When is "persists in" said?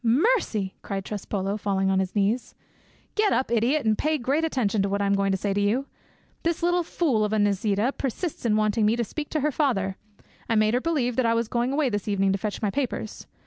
7.91-8.55